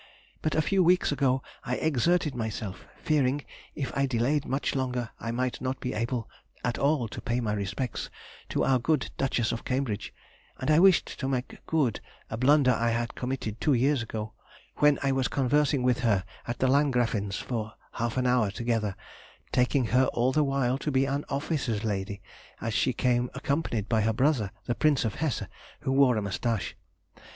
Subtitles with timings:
[0.41, 5.29] But a few weeks ago I exerted myself, fearing if I delayed much longer I
[5.29, 6.27] might not be able
[6.65, 8.09] at all to pay my respects
[8.49, 10.11] to our good Duchess of Cambridge,
[10.59, 11.99] and I wished to make good
[12.31, 14.33] a blunder I had committed two years ago,
[14.77, 18.95] when I was conversing with her at the Landgräfin's for half an hour together,
[19.51, 22.23] taking her all the while to be an officer's lady,
[22.59, 25.43] as she came accompanied by her brother, the Prince of Hesse,
[25.81, 26.75] who wore a moustache.